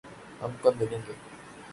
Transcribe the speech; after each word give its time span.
ہم 0.41 0.51
کب 0.63 0.73
ملیں 0.79 1.01
گے؟ 1.07 1.13